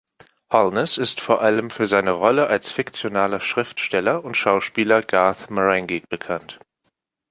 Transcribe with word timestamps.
Holness 0.51 0.97
ist 0.97 1.21
vor 1.21 1.41
allem 1.41 1.69
für 1.69 1.85
seine 1.85 2.09
Rolle 2.09 2.47
als 2.47 2.71
fiktionaler 2.71 3.39
Schriftsteller 3.39 4.23
und 4.25 4.35
Schauspieler 4.35 5.03
Garth 5.03 5.51
Marenghi 5.51 6.01
bekannt. 6.09 6.59